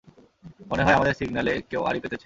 মনে 0.71 0.83
হয়, 0.83 0.95
আমাদের 0.95 1.13
সিগন্যালে 1.13 1.53
কেউ 1.69 1.81
আড়ি 1.83 1.99
পেতেছে! 1.99 2.19